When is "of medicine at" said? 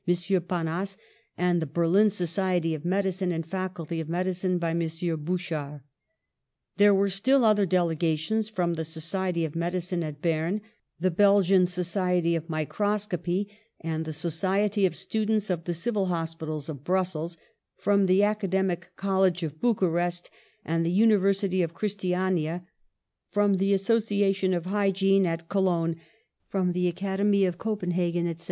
9.45-10.19